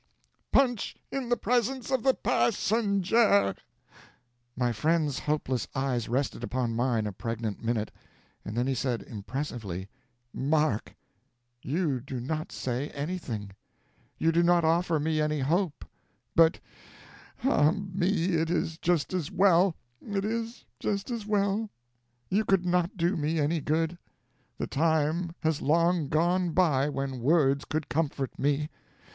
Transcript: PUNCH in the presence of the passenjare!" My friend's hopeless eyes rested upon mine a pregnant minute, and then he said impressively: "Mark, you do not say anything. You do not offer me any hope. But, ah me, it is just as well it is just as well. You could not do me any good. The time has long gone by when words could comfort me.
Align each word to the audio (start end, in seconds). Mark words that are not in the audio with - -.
PUNCH 0.51 0.95
in 1.11 1.29
the 1.29 1.37
presence 1.37 1.91
of 1.91 2.01
the 2.01 2.15
passenjare!" 2.15 3.55
My 4.55 4.71
friend's 4.71 5.19
hopeless 5.19 5.67
eyes 5.75 6.09
rested 6.09 6.43
upon 6.43 6.75
mine 6.75 7.05
a 7.05 7.11
pregnant 7.11 7.63
minute, 7.63 7.91
and 8.43 8.57
then 8.57 8.65
he 8.65 8.73
said 8.73 9.03
impressively: 9.03 9.89
"Mark, 10.33 10.95
you 11.61 11.99
do 11.99 12.19
not 12.19 12.51
say 12.51 12.89
anything. 12.95 13.51
You 14.17 14.31
do 14.31 14.41
not 14.41 14.65
offer 14.65 14.99
me 14.99 15.21
any 15.21 15.41
hope. 15.41 15.85
But, 16.35 16.59
ah 17.43 17.69
me, 17.71 18.31
it 18.33 18.49
is 18.49 18.79
just 18.79 19.13
as 19.13 19.29
well 19.31 19.75
it 20.01 20.25
is 20.25 20.65
just 20.79 21.11
as 21.11 21.27
well. 21.27 21.69
You 22.27 22.43
could 22.43 22.65
not 22.65 22.97
do 22.97 23.15
me 23.15 23.37
any 23.39 23.61
good. 23.61 23.99
The 24.57 24.65
time 24.65 25.35
has 25.41 25.61
long 25.61 26.07
gone 26.07 26.53
by 26.53 26.89
when 26.89 27.19
words 27.19 27.65
could 27.65 27.87
comfort 27.87 28.39
me. 28.39 28.67